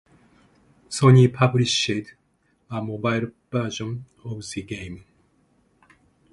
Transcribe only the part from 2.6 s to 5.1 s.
a mobile version of the game.